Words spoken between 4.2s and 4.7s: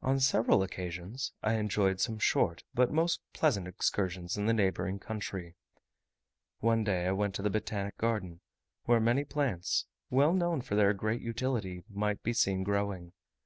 in the